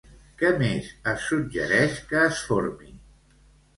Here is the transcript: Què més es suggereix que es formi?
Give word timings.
Què 0.37 0.49
més 0.61 0.87
es 1.11 1.27
suggereix 1.33 1.99
que 2.13 2.23
es 2.31 2.43
formi? 2.49 2.91